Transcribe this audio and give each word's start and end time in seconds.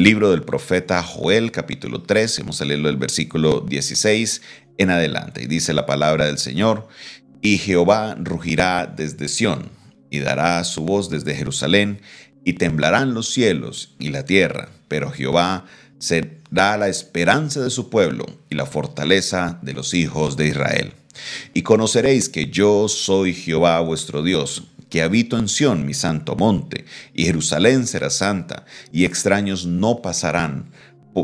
Libro 0.00 0.30
del 0.30 0.44
profeta 0.44 1.02
Joel, 1.02 1.52
capítulo 1.52 2.00
3, 2.00 2.38
hemos 2.38 2.62
a 2.62 2.64
leerlo 2.64 2.88
del 2.88 2.96
versículo 2.96 3.60
16 3.60 4.40
en 4.78 4.88
adelante. 4.88 5.42
Y 5.42 5.46
dice 5.46 5.74
la 5.74 5.84
palabra 5.84 6.24
del 6.24 6.38
Señor, 6.38 6.88
y 7.42 7.58
Jehová 7.58 8.16
rugirá 8.18 8.86
desde 8.86 9.28
Sión, 9.28 9.68
y 10.10 10.20
dará 10.20 10.64
su 10.64 10.86
voz 10.86 11.10
desde 11.10 11.34
Jerusalén, 11.34 12.00
y 12.46 12.54
temblarán 12.54 13.12
los 13.12 13.28
cielos 13.30 13.94
y 13.98 14.08
la 14.08 14.24
tierra, 14.24 14.70
pero 14.88 15.10
Jehová 15.10 15.66
será 15.98 16.78
la 16.78 16.88
esperanza 16.88 17.60
de 17.60 17.68
su 17.68 17.90
pueblo 17.90 18.24
y 18.48 18.54
la 18.54 18.64
fortaleza 18.64 19.58
de 19.60 19.74
los 19.74 19.92
hijos 19.92 20.38
de 20.38 20.48
Israel. 20.48 20.94
Y 21.52 21.60
conoceréis 21.60 22.30
que 22.30 22.46
yo 22.46 22.88
soy 22.88 23.34
Jehová 23.34 23.78
vuestro 23.80 24.22
Dios, 24.22 24.62
que 24.90 25.02
habito 25.02 25.38
en 25.38 25.48
Sión, 25.48 25.86
mi 25.86 25.94
santo 25.94 26.36
monte, 26.36 26.84
y 27.14 27.24
Jerusalén 27.24 27.86
será 27.86 28.10
santa, 28.10 28.66
y 28.92 29.04
extraños 29.04 29.64
no 29.64 30.02
pasarán 30.02 30.66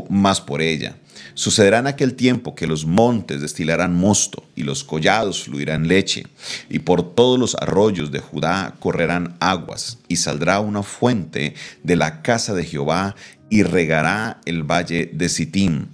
más 0.09 0.41
por 0.41 0.61
ella. 0.61 0.97
Sucederá 1.33 1.79
en 1.79 1.87
aquel 1.87 2.15
tiempo 2.15 2.55
que 2.55 2.67
los 2.67 2.85
montes 2.85 3.41
destilarán 3.41 3.95
mosto 3.95 4.43
y 4.55 4.63
los 4.63 4.83
collados 4.83 5.43
fluirán 5.43 5.87
leche, 5.87 6.25
y 6.69 6.79
por 6.79 7.13
todos 7.13 7.37
los 7.37 7.55
arroyos 7.55 8.11
de 8.11 8.19
Judá 8.19 8.75
correrán 8.79 9.35
aguas, 9.39 9.99
y 10.07 10.15
saldrá 10.15 10.59
una 10.59 10.83
fuente 10.83 11.53
de 11.83 11.95
la 11.95 12.21
casa 12.21 12.53
de 12.53 12.65
Jehová 12.65 13.15
y 13.49 13.63
regará 13.63 14.41
el 14.45 14.63
valle 14.63 15.09
de 15.13 15.29
Sittim. 15.29 15.87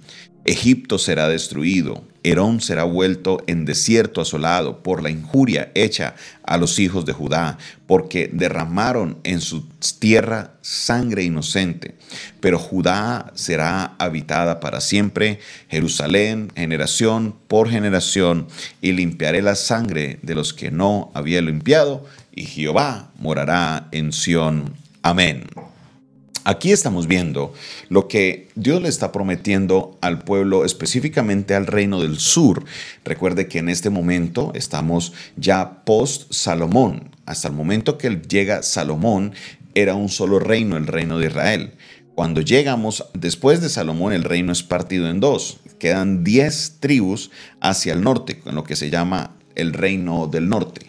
Egipto 0.44 0.98
será 0.98 1.28
destruido, 1.28 2.04
Herón 2.24 2.60
será 2.60 2.84
vuelto 2.84 3.42
en 3.46 3.64
desierto 3.66 4.20
asolado 4.20 4.82
por 4.82 5.02
la 5.02 5.10
injuria 5.10 5.70
hecha 5.74 6.14
a 6.42 6.56
los 6.56 6.78
hijos 6.78 7.04
de 7.04 7.12
Judá, 7.12 7.58
porque 7.86 8.30
derramaron 8.32 9.18
en 9.24 9.40
su 9.40 9.68
tierra 9.98 10.54
sangre 10.62 11.22
inocente. 11.22 11.94
Pero 12.40 12.58
Judá 12.58 13.30
será 13.34 13.94
habitada 13.98 14.58
para 14.58 14.80
siempre, 14.80 15.38
Jerusalén 15.68 16.50
generación 16.56 17.36
por 17.46 17.68
generación, 17.68 18.48
y 18.80 18.92
limpiaré 18.92 19.42
la 19.42 19.54
sangre 19.54 20.18
de 20.22 20.34
los 20.34 20.54
que 20.54 20.70
no 20.70 21.12
había 21.14 21.42
limpiado, 21.42 22.04
y 22.34 22.46
Jehová 22.46 23.10
morará 23.18 23.88
en 23.92 24.12
Sión. 24.12 24.74
Amén. 25.02 25.44
Aquí 26.46 26.72
estamos 26.72 27.06
viendo 27.06 27.54
lo 27.88 28.06
que 28.06 28.48
Dios 28.54 28.82
le 28.82 28.90
está 28.90 29.12
prometiendo 29.12 29.96
al 30.02 30.18
pueblo, 30.24 30.66
específicamente 30.66 31.54
al 31.54 31.66
reino 31.66 32.02
del 32.02 32.18
sur. 32.18 32.64
Recuerde 33.02 33.48
que 33.48 33.60
en 33.60 33.70
este 33.70 33.88
momento 33.88 34.52
estamos 34.54 35.14
ya 35.36 35.84
post 35.84 36.30
Salomón. 36.34 37.10
Hasta 37.24 37.48
el 37.48 37.54
momento 37.54 37.96
que 37.96 38.10
llega 38.28 38.62
Salomón 38.62 39.32
era 39.74 39.94
un 39.94 40.10
solo 40.10 40.38
reino, 40.38 40.76
el 40.76 40.86
reino 40.86 41.18
de 41.18 41.28
Israel. 41.28 41.72
Cuando 42.14 42.42
llegamos 42.42 43.06
después 43.14 43.62
de 43.62 43.70
Salomón, 43.70 44.12
el 44.12 44.22
reino 44.22 44.52
es 44.52 44.62
partido 44.62 45.08
en 45.08 45.20
dos. 45.20 45.60
Quedan 45.78 46.24
diez 46.24 46.76
tribus 46.78 47.30
hacia 47.60 47.94
el 47.94 48.02
norte, 48.02 48.38
con 48.38 48.54
lo 48.54 48.64
que 48.64 48.76
se 48.76 48.90
llama 48.90 49.34
el 49.54 49.72
reino 49.72 50.26
del 50.26 50.50
norte. 50.50 50.82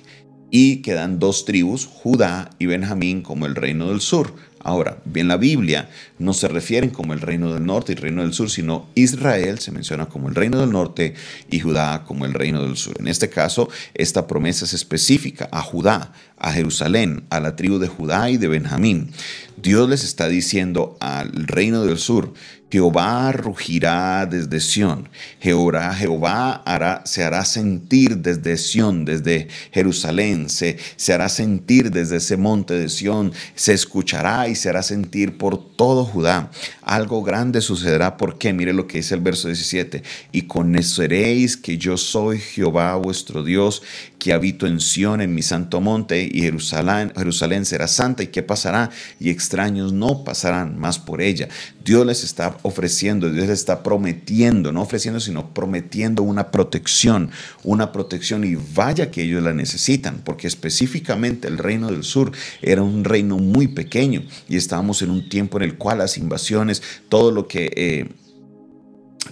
Y 0.52 0.82
quedan 0.82 1.18
dos 1.18 1.46
tribus, 1.46 1.86
Judá 1.88 2.50
y 2.60 2.66
Benjamín, 2.66 3.22
como 3.22 3.46
el 3.46 3.56
reino 3.56 3.88
del 3.88 4.02
sur. 4.02 4.36
Ahora, 4.66 4.98
bien 5.06 5.28
la 5.28 5.38
Biblia 5.38 5.90
no 6.18 6.34
se 6.34 6.48
refieren 6.48 6.90
como 6.90 7.14
el 7.14 7.22
reino 7.22 7.54
del 7.54 7.68
norte 7.68 7.92
y 7.92 7.96
el 7.98 8.02
reino 8.02 8.24
del 8.24 8.34
sur, 8.34 8.50
sino 8.50 8.88
Israel 8.96 9.60
se 9.60 9.72
menciona 9.72 10.08
como 10.08 10.28
el 10.28 10.34
reino 10.34 10.60
del 10.60 10.72
norte 10.72 11.14
y 11.52 11.60
Judá 11.60 12.04
como 12.04 12.26
el 12.26 12.34
reino 12.34 12.64
del 12.64 12.76
sur. 12.76 12.96
En 13.00 13.08
este 13.08 13.30
caso, 13.30 13.70
esta 13.94 14.26
promesa 14.26 14.66
es 14.66 14.74
específica 14.74 15.48
a 15.52 15.62
Judá, 15.62 16.14
a 16.40 16.52
Jerusalén, 16.52 17.26
a 17.30 17.40
la 17.40 17.56
tribu 17.56 17.78
de 17.78 17.90
Judá 17.90 18.32
y 18.32 18.38
de 18.38 18.48
Benjamín. 18.48 19.12
Dios 19.56 19.88
les 19.88 20.04
está 20.04 20.28
diciendo 20.28 20.98
al 21.00 21.32
reino 21.46 21.86
del 21.86 22.00
sur, 22.00 22.34
Jehová 22.76 23.32
rugirá 23.32 24.26
desde 24.26 24.60
Sión, 24.60 25.08
Jehová, 25.40 25.96
Jehová 25.96 26.62
se 27.06 27.24
hará 27.24 27.46
sentir 27.46 28.18
desde 28.18 28.58
Sión, 28.58 29.06
desde 29.06 29.48
Jerusalén, 29.72 30.50
se, 30.50 30.76
se 30.98 31.14
hará 31.14 31.30
sentir 31.30 31.90
desde 31.90 32.18
ese 32.18 32.36
monte 32.36 32.74
de 32.74 32.90
Sión, 32.90 33.32
se 33.56 33.72
escuchará 33.72 34.50
y 34.50 34.56
se 34.56 34.68
hará 34.68 34.84
sentir 34.84 35.38
por 35.38 35.76
todo 35.78 36.04
Judá. 36.04 36.52
Algo 36.82 37.24
grande 37.24 37.62
sucederá. 37.62 38.18
Porque, 38.18 38.54
mire 38.54 38.74
lo 38.74 38.88
que 38.88 38.98
dice 38.98 39.16
el 39.16 39.22
verso 39.22 39.48
17, 39.48 40.04
y 40.32 40.42
conoceréis 40.44 41.58
que 41.58 41.78
yo 41.78 41.98
soy 41.98 42.40
Jehová 42.40 42.96
vuestro 42.96 43.44
Dios, 43.44 43.82
que 44.20 44.34
habito 44.34 44.68
en 44.68 44.80
Sión, 44.80 45.22
en 45.22 45.34
mi 45.34 45.42
santo 45.42 45.82
monte, 45.82 46.30
y 46.32 46.42
Jerusalén, 46.42 47.14
Jerusalén 47.16 47.66
será 47.66 47.88
santa, 47.88 48.24
y 48.24 48.28
qué 48.28 48.44
pasará, 48.44 48.90
y 49.20 49.30
extraños 49.30 49.94
no 49.94 50.24
pasarán 50.24 50.78
más 50.78 51.00
por 51.00 51.22
ella. 51.22 51.48
Dios 51.84 52.06
les 52.06 52.24
está 52.24 52.58
ofreciendo, 52.66 53.32
Dios 53.32 53.48
está 53.50 53.84
prometiendo, 53.84 54.72
no 54.72 54.82
ofreciendo, 54.82 55.20
sino 55.20 55.54
prometiendo 55.54 56.24
una 56.24 56.50
protección, 56.50 57.30
una 57.64 57.92
protección 57.92 58.44
y 58.44 58.56
vaya 58.56 59.12
que 59.12 59.22
ellos 59.22 59.44
la 59.44 59.54
necesitan, 59.54 60.22
porque 60.26 60.48
específicamente 60.48 61.48
el 61.48 61.60
reino 61.60 61.92
del 61.92 62.04
sur 62.04 62.32
era 62.64 62.82
un 62.82 63.04
reino 63.04 63.38
muy 63.38 63.68
pequeño 63.68 64.24
y 64.50 64.58
estábamos 64.58 65.04
en 65.04 65.12
un 65.12 65.30
tiempo 65.30 65.58
en 65.58 65.64
el 65.64 65.78
cual 65.78 66.00
las 66.00 66.18
invasiones, 66.18 66.82
todo 67.08 67.32
lo 67.32 67.48
que... 67.48 67.72
Eh, 67.76 68.10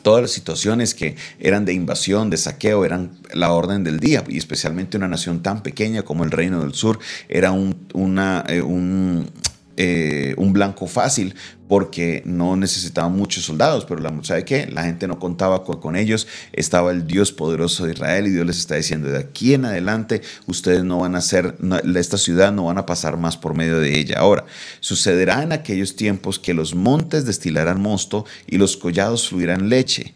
todas 0.02 0.24
las 0.24 0.32
situaciones 0.32 0.96
que 0.96 1.16
eran 1.40 1.66
de 1.66 1.74
invasión, 1.74 2.32
de 2.32 2.38
saqueo, 2.38 2.84
eran 2.84 3.12
la 3.32 3.52
orden 3.52 3.84
del 3.84 4.00
día, 4.00 4.24
y 4.28 4.40
especialmente 4.40 4.98
una 4.98 5.08
nación 5.08 5.44
tan 5.44 5.62
pequeña 5.62 6.02
como 6.02 6.24
el 6.24 6.32
Reino 6.32 6.62
del 6.62 6.74
Sur, 6.74 6.98
era 7.30 7.52
un, 7.52 7.76
eh, 8.48 8.64
eh, 9.78 10.36
un 10.38 10.54
blanco 10.54 10.86
fácil 10.86 11.36
porque 11.74 12.22
no 12.24 12.56
necesitaban 12.56 13.16
muchos 13.16 13.46
soldados, 13.46 13.86
pero 13.86 14.00
la, 14.00 14.14
¿sabe 14.22 14.46
qué? 14.46 14.68
La 14.68 14.84
gente 14.84 15.08
no 15.08 15.18
contaba 15.18 15.64
con, 15.64 15.96
ellos, 15.96 16.28
estaba 16.52 16.92
el 16.92 17.08
Dios 17.08 17.32
poderoso 17.32 17.88
de 17.88 17.94
Israel 17.94 18.28
y 18.28 18.30
Dios 18.30 18.46
les 18.46 18.60
está 18.60 18.76
diciendo, 18.76 19.10
de 19.10 19.18
aquí 19.18 19.56
en 19.56 19.66
adelante 19.66 20.22
ustedes 20.46 20.84
no 20.84 21.00
van 21.00 21.16
a 21.16 21.22
ser, 21.22 21.56
esta 21.96 22.20
ciudad 22.20 22.54
no 22.54 22.66
van 22.66 22.78
a 22.78 22.86
pasar 22.86 23.18
más 23.18 23.38
por 23.38 23.56
medio 23.56 23.80
de 23.80 23.98
ella. 23.98 24.20
Ahora, 24.20 24.46
sucederá 24.82 25.42
en 25.42 25.52
aquellos 25.52 25.96
tiempos 25.96 26.38
que 26.38 26.54
los 26.54 26.76
montes 26.76 27.26
destilarán 27.26 27.82
mosto 27.82 28.24
y 28.46 28.60
los 28.60 28.78
collados 28.78 29.28
fluirán 29.28 29.68
leche, 29.68 30.14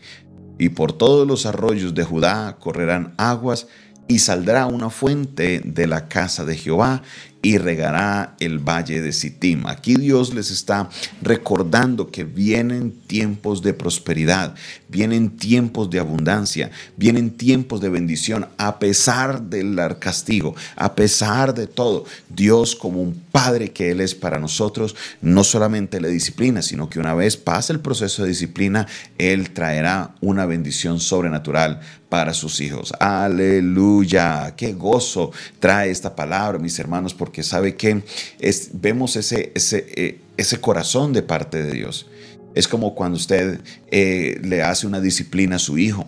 y 0.59 0.69
por 0.69 0.93
todos 0.93 1.27
los 1.27 1.47
arroyos 1.47 1.95
de 1.95 2.03
Judá 2.03 2.57
correrán 2.59 3.15
aguas, 3.17 3.65
y 4.07 4.19
saldrá 4.19 4.67
una 4.67 4.91
fuente 4.91 5.61
de 5.65 5.87
la 5.87 6.07
casa 6.07 6.45
de 6.45 6.55
Jehová 6.55 7.01
y 7.41 7.57
regará 7.57 8.35
el 8.39 8.59
valle 8.59 9.01
de 9.01 9.11
Sittim. 9.11 9.67
Aquí 9.67 9.95
Dios 9.95 10.33
les 10.33 10.51
está 10.51 10.89
recordando 11.21 12.09
que 12.09 12.23
vienen 12.23 12.91
tiempos 12.91 13.61
de 13.61 13.73
prosperidad, 13.73 14.55
vienen 14.89 15.37
tiempos 15.37 15.89
de 15.89 15.99
abundancia, 15.99 16.71
vienen 16.95 17.31
tiempos 17.31 17.81
de 17.81 17.89
bendición, 17.89 18.47
a 18.57 18.79
pesar 18.79 19.43
del 19.43 19.77
castigo, 19.99 20.55
a 20.75 20.95
pesar 20.95 21.53
de 21.53 21.67
todo. 21.67 22.05
Dios 22.29 22.75
como 22.75 23.01
un 23.01 23.13
padre 23.31 23.71
que 23.71 23.91
Él 23.91 24.01
es 24.01 24.15
para 24.15 24.39
nosotros, 24.39 24.95
no 25.21 25.43
solamente 25.43 26.01
le 26.01 26.09
disciplina, 26.09 26.61
sino 26.61 26.89
que 26.89 26.99
una 26.99 27.13
vez 27.13 27.37
pasa 27.37 27.73
el 27.73 27.79
proceso 27.79 28.23
de 28.23 28.29
disciplina, 28.29 28.87
Él 29.17 29.51
traerá 29.51 30.15
una 30.21 30.45
bendición 30.45 30.99
sobrenatural 30.99 31.81
para 32.09 32.33
sus 32.33 32.61
hijos. 32.61 32.93
Aleluya, 32.99 34.53
qué 34.55 34.73
gozo 34.73 35.31
trae 35.59 35.91
esta 35.91 36.15
palabra, 36.15 36.57
mis 36.57 36.79
hermanos, 36.79 37.13
porque 37.13 37.36
sabe 37.43 37.75
que 37.75 38.03
es, 38.39 38.69
vemos 38.73 39.15
ese, 39.15 39.51
ese, 39.55 39.85
eh, 39.95 40.19
ese 40.37 40.59
corazón 40.59 41.13
de 41.13 41.21
parte 41.21 41.61
de 41.61 41.71
Dios. 41.71 42.07
Es 42.55 42.67
como 42.67 42.95
cuando 42.95 43.17
usted 43.17 43.59
eh, 43.91 44.39
le 44.43 44.63
hace 44.63 44.87
una 44.87 44.99
disciplina 44.99 45.57
a 45.57 45.59
su 45.59 45.77
hijo. 45.77 46.07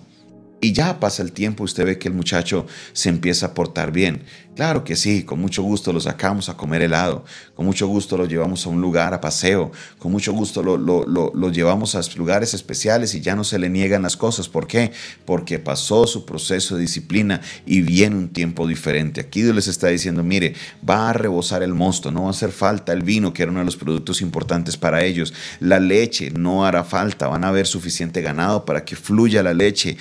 Y 0.62 0.74
ya 0.74 1.00
pasa 1.00 1.24
el 1.24 1.32
tiempo, 1.32 1.64
usted 1.64 1.86
ve 1.86 1.98
que 1.98 2.10
el 2.10 2.14
muchacho 2.14 2.66
se 2.94 3.10
empieza 3.10 3.48
a 3.48 3.54
portar 3.54 3.92
bien. 3.92 4.24
Claro 4.60 4.84
que 4.84 4.98
sí, 4.98 5.24
con 5.24 5.40
mucho 5.40 5.64
gusto 5.64 5.94
lo 5.94 6.02
sacamos 6.02 6.50
a 6.50 6.58
comer 6.58 6.82
helado, 6.82 7.24
con 7.56 7.66
mucho 7.66 7.88
gusto 7.88 8.18
lo 8.18 8.26
llevamos 8.26 8.66
a 8.66 8.70
un 8.70 8.82
lugar 8.82 9.14
a 9.14 9.22
paseo, 9.22 9.72
con 10.00 10.12
mucho 10.12 10.34
gusto 10.34 10.62
lo, 10.62 10.76
lo, 10.78 11.50
llevamos 11.50 11.96
a 11.96 12.02
lugares 12.18 12.54
especiales 12.54 13.16
y 13.16 13.22
ya 13.22 13.38
no 13.38 13.46
se 13.46 13.58
le 13.58 13.70
niegan 13.70 14.02
las 14.02 14.18
cosas. 14.18 14.50
¿Por 14.50 14.68
qué? 14.68 14.92
Porque 15.24 15.60
pasó 15.60 16.06
su 16.08 16.26
proceso 16.26 16.76
de 16.76 16.82
disciplina 16.82 17.40
y 17.66 17.84
viene 17.84 18.18
un 18.18 18.28
tiempo 18.28 18.68
diferente. 18.68 19.22
Aquí 19.22 19.44
Dios 19.44 19.56
les 19.56 19.70
está 19.70 19.88
diciendo, 19.88 20.24
mire, 20.24 20.56
va 20.88 21.10
a 21.10 21.14
rebosar 21.14 21.64
el 21.64 21.74
mosto, 21.74 22.12
no 22.12 22.24
va 22.24 22.28
a 22.28 22.32
hacer 22.32 22.52
falta 22.52 22.92
el 22.92 23.04
vino, 23.04 23.32
que 23.32 23.44
era 23.44 23.52
uno 23.52 23.62
de 23.62 23.66
los 23.66 23.78
productos 23.78 24.22
importantes 24.22 24.76
para 24.76 25.06
ellos. 25.06 25.34
La 25.62 25.80
leche 25.80 26.32
no 26.32 26.66
hará 26.66 26.84
falta, 26.84 27.30
van 27.30 27.46
a 27.46 27.48
haber 27.48 27.66
suficiente 27.66 28.22
ganado 28.22 28.66
para 28.66 28.84
que 28.84 28.98
fluya 28.98 29.42
la 29.42 29.54
leche. 29.54 29.96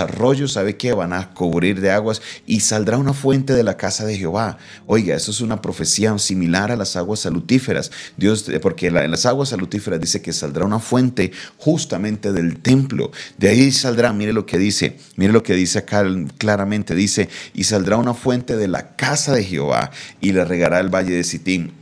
Arroyos, 0.00 0.52
¿sabe 0.52 0.76
qué? 0.76 0.92
Van 0.92 1.12
a 1.12 1.30
cubrir 1.30 1.80
de 1.80 1.90
aguas 1.90 2.22
y 2.46 2.60
saldrá 2.60 2.98
una 2.98 3.12
fuente 3.12 3.52
de 3.52 3.62
la 3.62 3.76
casa 3.76 4.04
de 4.04 4.16
Jehová. 4.16 4.58
Oiga, 4.86 5.14
eso 5.14 5.30
es 5.30 5.40
una 5.40 5.60
profecía 5.60 6.16
similar 6.18 6.70
a 6.70 6.76
las 6.76 6.96
aguas 6.96 7.20
salutíferas. 7.20 7.90
Dios, 8.16 8.46
porque 8.60 8.88
en 8.88 9.10
las 9.10 9.26
aguas 9.26 9.50
salutíferas 9.50 10.00
dice 10.00 10.22
que 10.22 10.32
saldrá 10.32 10.64
una 10.64 10.78
fuente 10.78 11.32
justamente 11.58 12.32
del 12.32 12.58
templo. 12.60 13.10
De 13.38 13.48
ahí 13.48 13.72
saldrá, 13.72 14.12
mire 14.12 14.32
lo 14.32 14.46
que 14.46 14.58
dice, 14.58 14.98
mire 15.16 15.32
lo 15.32 15.42
que 15.42 15.54
dice 15.54 15.80
acá 15.80 16.04
claramente, 16.38 16.94
dice, 16.94 17.28
y 17.54 17.64
saldrá 17.64 17.96
una 17.96 18.14
fuente 18.14 18.56
de 18.56 18.68
la 18.68 18.96
casa 18.96 19.32
de 19.34 19.44
Jehová 19.44 19.90
y 20.20 20.32
le 20.32 20.44
regará 20.44 20.80
el 20.80 20.88
valle 20.88 21.14
de 21.14 21.24
Sitín 21.24 21.81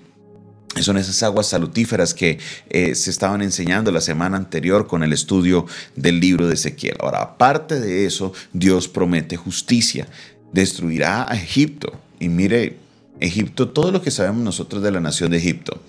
son 0.78 0.96
esas 0.98 1.22
aguas 1.22 1.48
salutíferas 1.48 2.14
que 2.14 2.38
eh, 2.68 2.94
se 2.94 3.10
estaban 3.10 3.42
enseñando 3.42 3.90
la 3.90 4.00
semana 4.00 4.36
anterior 4.36 4.86
con 4.86 5.02
el 5.02 5.12
estudio 5.12 5.66
del 5.96 6.20
libro 6.20 6.46
de 6.46 6.54
Ezequiel. 6.54 6.96
Ahora, 7.00 7.22
aparte 7.22 7.80
de 7.80 8.06
eso, 8.06 8.32
Dios 8.52 8.88
promete 8.88 9.36
justicia. 9.36 10.06
Destruirá 10.52 11.30
a 11.30 11.34
Egipto. 11.34 12.00
Y 12.20 12.28
mire, 12.28 12.76
Egipto, 13.18 13.68
todo 13.68 13.90
lo 13.90 14.00
que 14.00 14.10
sabemos 14.10 14.42
nosotros 14.42 14.82
de 14.82 14.92
la 14.92 15.00
nación 15.00 15.30
de 15.30 15.38
Egipto, 15.38 15.80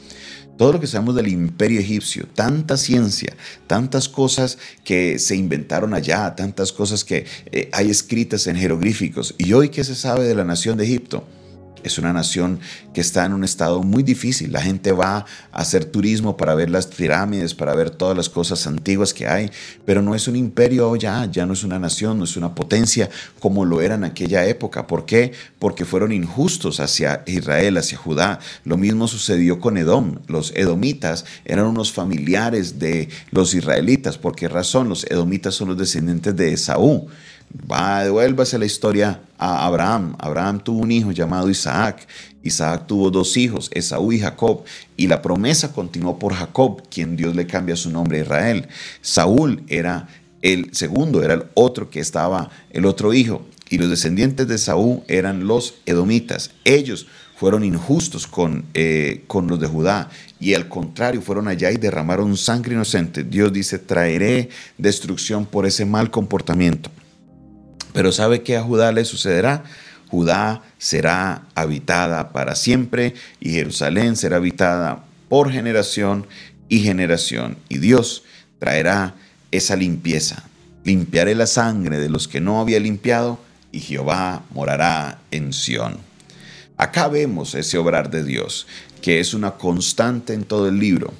todo 0.57 0.73
lo 0.73 0.79
que 0.79 0.87
sabemos 0.87 1.15
del 1.15 1.27
imperio 1.27 1.79
egipcio, 1.79 2.27
tanta 2.35 2.77
ciencia, 2.77 3.35
tantas 3.67 4.09
cosas 4.09 4.57
que 4.83 5.17
se 5.17 5.35
inventaron 5.35 5.93
allá, 5.93 6.35
tantas 6.35 6.71
cosas 6.71 7.03
que 7.03 7.25
eh, 7.51 7.69
hay 7.71 7.89
escritas 7.89 8.47
en 8.47 8.57
jeroglíficos. 8.57 9.35
¿Y 9.37 9.53
hoy 9.53 9.69
qué 9.69 9.83
se 9.83 9.95
sabe 9.95 10.27
de 10.27 10.35
la 10.35 10.43
nación 10.43 10.77
de 10.77 10.85
Egipto? 10.85 11.25
Es 11.83 11.97
una 11.97 12.13
nación 12.13 12.59
que 12.93 13.01
está 13.01 13.25
en 13.25 13.33
un 13.33 13.43
estado 13.43 13.83
muy 13.83 14.03
difícil. 14.03 14.51
La 14.51 14.61
gente 14.61 14.91
va 14.91 15.25
a 15.51 15.61
hacer 15.61 15.85
turismo 15.85 16.37
para 16.37 16.55
ver 16.55 16.69
las 16.69 16.87
pirámides, 16.87 17.53
para 17.53 17.75
ver 17.75 17.89
todas 17.89 18.15
las 18.15 18.29
cosas 18.29 18.67
antiguas 18.67 19.13
que 19.13 19.27
hay, 19.27 19.51
pero 19.85 20.01
no 20.01 20.15
es 20.15 20.27
un 20.27 20.35
imperio 20.35 20.95
ya, 20.95 21.25
ya 21.25 21.45
no 21.45 21.53
es 21.53 21.63
una 21.63 21.79
nación, 21.79 22.17
no 22.17 22.23
es 22.23 22.37
una 22.37 22.55
potencia 22.55 23.09
como 23.39 23.65
lo 23.65 23.81
era 23.81 23.95
en 23.95 24.03
aquella 24.03 24.45
época. 24.45 24.87
¿Por 24.87 25.05
qué? 25.05 25.31
Porque 25.59 25.85
fueron 25.85 26.11
injustos 26.11 26.79
hacia 26.79 27.23
Israel, 27.25 27.77
hacia 27.77 27.97
Judá. 27.97 28.39
Lo 28.63 28.77
mismo 28.77 29.07
sucedió 29.07 29.59
con 29.59 29.77
Edom. 29.77 30.19
Los 30.27 30.53
edomitas 30.55 31.25
eran 31.45 31.65
unos 31.65 31.91
familiares 31.91 32.79
de 32.79 33.09
los 33.31 33.53
israelitas. 33.53 34.17
¿Por 34.17 34.35
qué 34.35 34.47
razón? 34.47 34.89
Los 34.89 35.05
edomitas 35.05 35.55
son 35.55 35.69
los 35.69 35.77
descendientes 35.77 36.35
de 36.35 36.53
Esaú. 36.53 37.07
Va, 37.69 38.03
devuélvase 38.03 38.57
la 38.57 38.65
historia 38.65 39.21
a 39.37 39.65
Abraham. 39.65 40.15
Abraham 40.19 40.59
tuvo 40.63 40.79
un 40.79 40.91
hijo 40.91 41.11
llamado 41.11 41.49
Isaac. 41.49 42.07
Isaac 42.43 42.87
tuvo 42.87 43.11
dos 43.11 43.37
hijos, 43.37 43.69
Esaú 43.73 44.11
y 44.11 44.19
Jacob, 44.19 44.63
y 44.97 45.07
la 45.07 45.21
promesa 45.21 45.73
continuó 45.73 46.17
por 46.17 46.33
Jacob, 46.33 46.81
quien 46.89 47.15
Dios 47.15 47.35
le 47.35 47.45
cambia 47.45 47.75
su 47.75 47.89
nombre 47.89 48.19
a 48.19 48.21
Israel. 48.23 48.67
Saúl 49.01 49.63
era 49.67 50.07
el 50.41 50.73
segundo, 50.73 51.23
era 51.23 51.35
el 51.35 51.43
otro 51.53 51.89
que 51.89 51.99
estaba, 51.99 52.49
el 52.71 52.85
otro 52.85 53.13
hijo, 53.13 53.45
y 53.69 53.77
los 53.77 53.89
descendientes 53.89 54.47
de 54.47 54.57
Saúl 54.57 55.01
eran 55.07 55.47
los 55.47 55.75
edomitas. 55.85 56.51
Ellos 56.65 57.07
fueron 57.35 57.63
injustos 57.63 58.27
con, 58.27 58.65
eh, 58.73 59.23
con 59.27 59.47
los 59.47 59.59
de 59.59 59.67
Judá 59.67 60.09
y 60.39 60.53
al 60.53 60.67
contrario 60.67 61.21
fueron 61.21 61.47
allá 61.47 61.71
y 61.71 61.77
derramaron 61.77 62.37
sangre 62.37 62.73
inocente. 62.73 63.23
Dios 63.23 63.51
dice, 63.51 63.79
traeré 63.79 64.49
destrucción 64.77 65.45
por 65.45 65.65
ese 65.65 65.85
mal 65.85 66.11
comportamiento. 66.11 66.91
Pero 67.93 68.11
¿sabe 68.11 68.41
qué 68.41 68.57
a 68.57 68.63
Judá 68.63 68.91
le 68.91 69.05
sucederá? 69.05 69.63
Judá 70.09 70.61
será 70.77 71.43
habitada 71.55 72.31
para 72.31 72.55
siempre 72.55 73.13
y 73.39 73.51
Jerusalén 73.51 74.15
será 74.15 74.37
habitada 74.37 75.05
por 75.29 75.51
generación 75.51 76.27
y 76.67 76.79
generación. 76.79 77.57
Y 77.69 77.77
Dios 77.77 78.23
traerá 78.59 79.15
esa 79.51 79.75
limpieza. 79.75 80.43
Limpiaré 80.83 81.35
la 81.35 81.47
sangre 81.47 81.99
de 81.99 82.09
los 82.09 82.27
que 82.27 82.41
no 82.41 82.59
había 82.59 82.79
limpiado 82.79 83.39
y 83.71 83.79
Jehová 83.79 84.43
morará 84.51 85.19
en 85.31 85.53
Sión. 85.53 85.97
Acá 86.75 87.07
vemos 87.07 87.55
ese 87.55 87.77
obrar 87.77 88.09
de 88.09 88.23
Dios, 88.23 88.67
que 89.01 89.19
es 89.19 89.33
una 89.33 89.51
constante 89.51 90.33
en 90.33 90.43
todo 90.43 90.67
el 90.67 90.79
libro. 90.79 91.13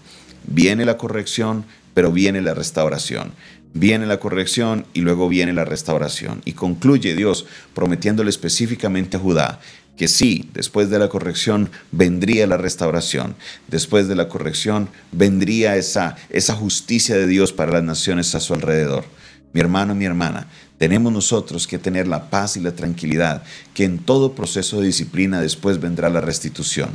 Viene 0.48 0.86
la 0.86 0.98
corrección, 0.98 1.66
pero 1.94 2.12
viene 2.12 2.42
la 2.42 2.54
restauración 2.54 3.32
viene 3.74 4.06
la 4.06 4.20
corrección 4.20 4.86
y 4.94 5.02
luego 5.02 5.30
viene 5.30 5.54
la 5.54 5.66
restauración. 5.66 6.42
Y 6.46 6.54
concluye 6.54 7.16
Dios 7.16 7.46
prometiéndole 7.74 8.30
específicamente 8.30 9.18
a 9.18 9.20
Judá 9.20 9.60
que 9.98 10.08
sí, 10.08 10.50
después 10.56 10.90
de 10.90 10.98
la 10.98 11.10
corrección 11.10 11.70
vendría 11.92 12.48
la 12.48 12.58
restauración, 12.58 13.36
después 13.68 14.08
de 14.08 14.16
la 14.16 14.30
corrección 14.30 14.90
vendría 15.12 15.76
esa, 15.76 16.16
esa 16.32 16.56
justicia 16.56 17.16
de 17.16 17.28
Dios 17.28 17.54
para 17.54 17.74
las 17.74 17.84
naciones 17.84 18.34
a 18.34 18.40
su 18.40 18.56
alrededor. 18.56 19.04
Mi 19.54 19.60
hermano, 19.60 19.94
mi 19.94 20.06
hermana, 20.06 20.48
tenemos 20.78 21.12
nosotros 21.12 21.68
que 21.68 21.78
tener 21.78 22.08
la 22.08 22.30
paz 22.30 22.56
y 22.56 22.62
la 22.62 22.72
tranquilidad, 22.72 23.44
que 23.74 23.84
en 23.84 24.00
todo 24.00 24.34
proceso 24.34 24.80
de 24.80 24.88
disciplina 24.88 25.42
después 25.42 25.80
vendrá 25.80 26.10
la 26.10 26.22
restitución. 26.22 26.90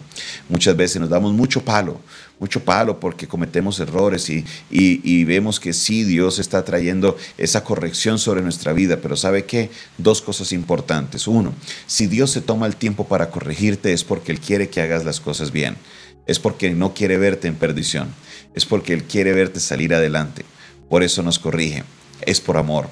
Muchas 0.48 0.74
veces 0.74 1.00
nos 1.00 1.10
damos 1.10 1.34
mucho 1.34 1.64
palo, 1.64 2.00
mucho 2.40 2.64
palo 2.64 2.98
porque 2.98 3.28
cometemos 3.28 3.78
errores 3.78 4.30
y, 4.30 4.44
y, 4.70 5.24
vemos 5.24 5.60
que 5.60 5.74
sí, 5.74 6.02
Dios 6.02 6.38
está 6.38 6.64
trayendo 6.64 7.16
esa 7.36 7.62
corrección 7.62 8.18
sobre 8.18 8.40
nuestra 8.40 8.72
vida, 8.72 9.00
pero 9.02 9.16
¿sabe 9.16 9.44
qué? 9.44 9.70
Dos 9.98 10.22
cosas 10.22 10.50
importantes. 10.52 11.28
Uno, 11.28 11.52
si 11.86 12.06
Dios 12.06 12.30
se 12.30 12.40
toma 12.40 12.66
el 12.66 12.76
tiempo 12.76 13.06
para 13.06 13.30
corregirte 13.30 13.92
es 13.92 14.02
porque 14.02 14.32
Él 14.32 14.40
quiere 14.40 14.70
que 14.70 14.80
hagas 14.80 15.04
las 15.04 15.20
cosas 15.20 15.52
bien, 15.52 15.76
es 16.26 16.40
porque 16.40 16.70
no 16.70 16.94
quiere 16.94 17.18
verte 17.18 17.48
en 17.48 17.54
perdición, 17.54 18.08
es 18.54 18.64
porque 18.64 18.94
Él 18.94 19.04
quiere 19.04 19.32
verte 19.32 19.60
salir 19.60 19.94
adelante. 19.94 20.44
Por 20.88 21.02
eso 21.02 21.22
nos 21.22 21.38
corrige 21.38 21.84
es 22.22 22.40
por 22.40 22.56
amor. 22.56 22.88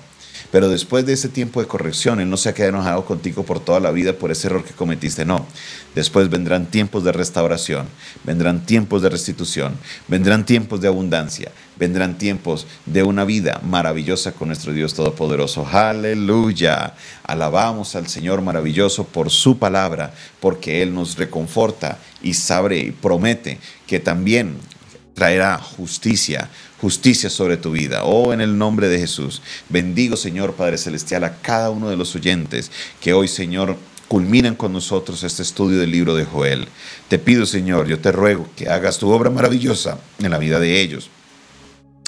Pero 0.54 0.68
después 0.68 1.04
de 1.04 1.14
ese 1.14 1.28
tiempo 1.28 1.60
de 1.60 1.66
corrección, 1.66 2.20
Él 2.20 2.30
no 2.30 2.36
se 2.36 2.48
ha 2.48 2.54
quedado 2.54 2.74
enojado 2.74 3.04
contigo 3.04 3.42
por 3.42 3.58
toda 3.58 3.80
la 3.80 3.90
vida 3.90 4.12
por 4.12 4.30
ese 4.30 4.46
error 4.46 4.62
que 4.62 4.72
cometiste. 4.72 5.24
No. 5.24 5.44
Después 5.96 6.30
vendrán 6.30 6.66
tiempos 6.66 7.02
de 7.02 7.10
restauración, 7.10 7.88
vendrán 8.22 8.64
tiempos 8.64 9.02
de 9.02 9.08
restitución, 9.08 9.74
vendrán 10.06 10.46
tiempos 10.46 10.80
de 10.80 10.86
abundancia, 10.86 11.50
vendrán 11.76 12.18
tiempos 12.18 12.68
de 12.86 13.02
una 13.02 13.24
vida 13.24 13.60
maravillosa 13.64 14.30
con 14.30 14.46
nuestro 14.46 14.72
Dios 14.72 14.94
Todopoderoso. 14.94 15.66
Aleluya. 15.66 16.94
Alabamos 17.24 17.96
al 17.96 18.06
Señor 18.06 18.40
maravilloso 18.40 19.04
por 19.04 19.30
su 19.30 19.58
palabra, 19.58 20.14
porque 20.38 20.82
Él 20.82 20.94
nos 20.94 21.16
reconforta 21.16 21.98
y 22.22 22.34
sabe 22.34 22.78
y 22.78 22.90
promete 22.92 23.58
que 23.88 23.98
también 23.98 24.58
traerá 25.14 25.58
justicia, 25.58 26.50
justicia 26.80 27.30
sobre 27.30 27.56
tu 27.56 27.70
vida. 27.70 28.04
Oh, 28.04 28.32
en 28.32 28.40
el 28.40 28.58
nombre 28.58 28.88
de 28.88 28.98
Jesús. 28.98 29.40
Bendigo, 29.68 30.16
Señor 30.16 30.54
Padre 30.54 30.76
Celestial, 30.76 31.24
a 31.24 31.36
cada 31.36 31.70
uno 31.70 31.88
de 31.88 31.96
los 31.96 32.14
oyentes 32.14 32.70
que 33.00 33.12
hoy, 33.12 33.28
Señor, 33.28 33.76
culminan 34.08 34.54
con 34.54 34.72
nosotros 34.72 35.22
este 35.22 35.42
estudio 35.42 35.78
del 35.78 35.90
libro 35.90 36.14
de 36.14 36.24
Joel. 36.24 36.68
Te 37.08 37.18
pido, 37.18 37.46
Señor, 37.46 37.86
yo 37.86 37.98
te 37.98 38.12
ruego 38.12 38.48
que 38.56 38.68
hagas 38.68 38.98
tu 38.98 39.10
obra 39.10 39.30
maravillosa 39.30 39.98
en 40.18 40.30
la 40.30 40.38
vida 40.38 40.60
de 40.60 40.80
ellos. 40.80 41.10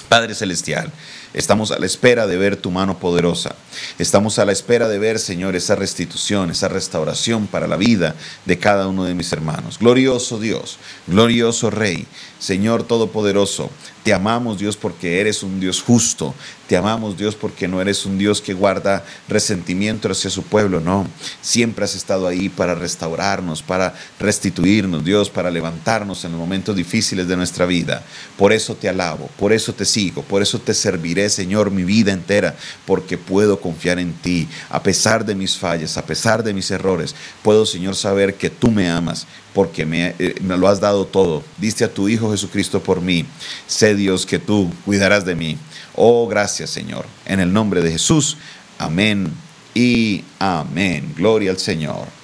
Padre 0.07 0.35
Celestial, 0.35 0.91
estamos 1.33 1.71
a 1.71 1.79
la 1.79 1.85
espera 1.85 2.27
de 2.27 2.37
ver 2.37 2.57
tu 2.57 2.71
mano 2.71 2.99
poderosa. 2.99 3.55
Estamos 3.99 4.39
a 4.39 4.45
la 4.45 4.51
espera 4.51 4.87
de 4.87 4.99
ver, 4.99 5.19
Señor, 5.19 5.55
esa 5.55 5.75
restitución, 5.75 6.49
esa 6.49 6.67
restauración 6.67 7.47
para 7.47 7.67
la 7.67 7.77
vida 7.77 8.15
de 8.45 8.57
cada 8.57 8.87
uno 8.87 9.03
de 9.03 9.15
mis 9.15 9.31
hermanos. 9.31 9.79
Glorioso 9.79 10.39
Dios, 10.39 10.77
glorioso 11.07 11.69
Rey, 11.69 12.07
Señor 12.39 12.83
Todopoderoso, 12.83 13.69
te 14.07 14.13
amamos 14.13 14.57
Dios 14.57 14.77
porque 14.77 15.19
eres 15.19 15.43
un 15.43 15.59
Dios 15.59 15.81
justo. 15.81 16.33
Te 16.69 16.77
amamos 16.77 17.17
Dios 17.17 17.35
porque 17.35 17.67
no 17.67 17.81
eres 17.81 18.05
un 18.05 18.17
Dios 18.17 18.39
que 18.39 18.53
guarda 18.53 19.03
resentimiento 19.27 20.09
hacia 20.09 20.29
su 20.29 20.43
pueblo, 20.43 20.79
no. 20.79 21.05
Siempre 21.41 21.83
has 21.83 21.93
estado 21.93 22.25
ahí 22.25 22.47
para 22.47 22.73
restaurarnos, 22.73 23.61
para 23.61 23.93
restituirnos, 24.17 25.03
Dios, 25.03 25.29
para 25.29 25.51
levantarnos 25.51 26.23
en 26.23 26.31
los 26.31 26.39
momentos 26.39 26.73
difíciles 26.73 27.27
de 27.27 27.35
nuestra 27.35 27.65
vida. 27.65 28.01
Por 28.37 28.53
eso 28.53 28.75
te 28.75 28.87
alabo, 28.87 29.29
por 29.37 29.51
eso 29.51 29.73
te 29.73 29.83
sigo, 29.83 30.21
por 30.21 30.41
eso 30.41 30.57
te 30.59 30.73
serviré, 30.73 31.16
Señor, 31.29 31.71
mi 31.71 31.83
vida 31.83 32.11
entera, 32.11 32.55
porque 32.85 33.17
puedo 33.17 33.59
confiar 33.59 33.99
en 33.99 34.13
ti. 34.13 34.47
A 34.69 34.83
pesar 34.83 35.25
de 35.25 35.35
mis 35.35 35.57
fallas, 35.57 35.97
a 35.97 36.05
pesar 36.05 36.43
de 36.43 36.53
mis 36.53 36.69
errores, 36.71 37.15
puedo, 37.43 37.65
Señor, 37.65 37.95
saber 37.95 38.35
que 38.35 38.49
tú 38.49 38.71
me 38.71 38.89
amas 38.89 39.27
porque 39.53 39.85
me, 39.85 40.13
eh, 40.19 40.35
me, 40.41 40.55
lo 40.57 40.67
has 40.67 40.79
dado 40.79 41.05
todo. 41.05 41.43
Diste 41.57 41.83
a 41.83 41.91
tu 41.91 42.07
Hijo 42.07 42.31
Jesucristo 42.31 42.81
por 42.81 43.01
mí. 43.01 43.25
Sé 43.65 43.95
Dios 43.95 44.25
que 44.25 44.37
tú 44.37 44.71
cuidarás 44.85 45.25
de 45.25 45.35
mí. 45.35 45.57
Oh, 45.95 46.27
gracias 46.27 46.69
Señor. 46.69 47.07
En 47.25 47.39
el 47.39 47.51
nombre 47.51 47.81
de 47.81 47.91
Jesús. 47.91 48.37
Amén 48.77 49.33
y 49.73 50.23
amén. 50.37 51.13
Gloria 51.17 51.51
al 51.51 51.57
Señor. 51.57 52.16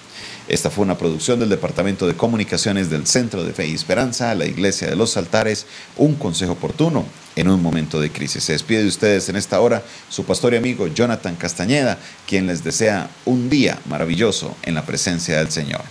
Esta 0.49 0.69
fue 0.69 0.83
una 0.83 0.97
producción 0.97 1.39
del 1.39 1.47
Departamento 1.47 2.05
de 2.05 2.15
Comunicaciones 2.15 2.89
del 2.89 3.07
Centro 3.07 3.45
de 3.45 3.53
Fe 3.53 3.67
y 3.67 3.73
Esperanza, 3.73 4.35
la 4.35 4.45
Iglesia 4.45 4.89
de 4.89 4.97
los 4.97 5.15
Altares, 5.15 5.65
un 5.95 6.15
consejo 6.15 6.51
oportuno 6.51 7.05
en 7.37 7.47
un 7.47 7.61
momento 7.61 8.01
de 8.01 8.11
crisis. 8.11 8.43
Se 8.43 8.51
despide 8.51 8.81
de 8.81 8.89
ustedes 8.89 9.29
en 9.29 9.37
esta 9.37 9.61
hora 9.61 9.83
su 10.09 10.25
pastor 10.25 10.53
y 10.53 10.57
amigo 10.57 10.87
Jonathan 10.87 11.35
Castañeda, 11.35 11.97
quien 12.27 12.47
les 12.47 12.61
desea 12.61 13.09
un 13.23 13.49
día 13.49 13.79
maravilloso 13.85 14.53
en 14.63 14.75
la 14.75 14.85
presencia 14.85 15.37
del 15.37 15.49
Señor. 15.49 15.81